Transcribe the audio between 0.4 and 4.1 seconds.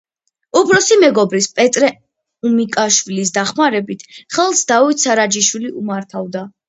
უფროსი მეგობრის, პეტრე უმიკაშვილის დახმარებით,